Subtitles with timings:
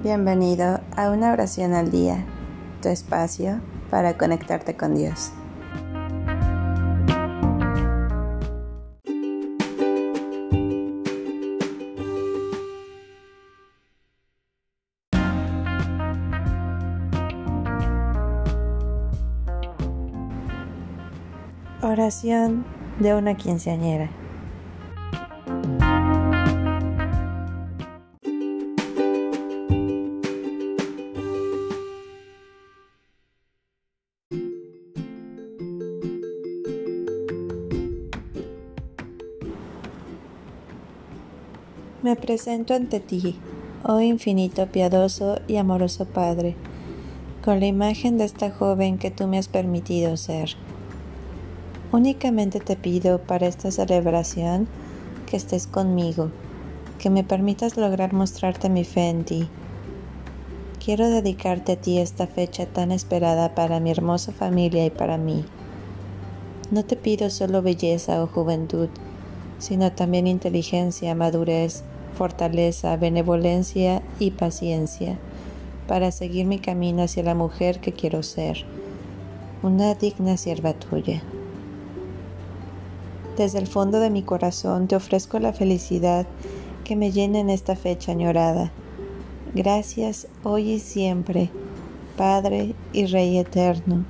[0.00, 2.24] Bienvenido a una oración al día,
[2.80, 5.32] tu espacio para conectarte con Dios.
[21.82, 22.64] Oración
[23.00, 24.27] de una quinceañera.
[42.00, 43.40] Me presento ante ti,
[43.82, 46.54] oh infinito, piadoso y amoroso Padre,
[47.44, 50.50] con la imagen de esta joven que tú me has permitido ser.
[51.90, 54.68] Únicamente te pido para esta celebración
[55.26, 56.30] que estés conmigo,
[57.00, 59.48] que me permitas lograr mostrarte mi fe en ti.
[60.84, 65.44] Quiero dedicarte a ti esta fecha tan esperada para mi hermosa familia y para mí.
[66.70, 68.88] No te pido solo belleza o juventud,
[69.58, 71.82] sino también inteligencia, madurez,
[72.18, 75.16] fortaleza, benevolencia y paciencia
[75.86, 78.64] para seguir mi camino hacia la mujer que quiero ser,
[79.62, 81.22] una digna sierva tuya.
[83.36, 86.26] Desde el fondo de mi corazón te ofrezco la felicidad
[86.82, 88.72] que me llena en esta fecha añorada.
[89.54, 91.50] Gracias hoy y siempre,
[92.16, 94.04] Padre y Rey eterno.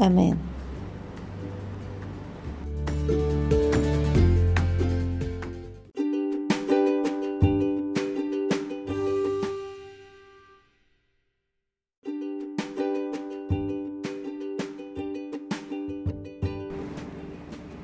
[0.00, 0.53] Amén.